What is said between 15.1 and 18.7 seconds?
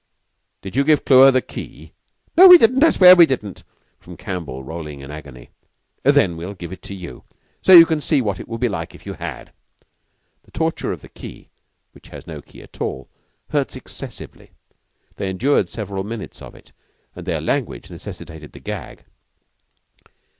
They endured several minutes of it, and their language necessitated the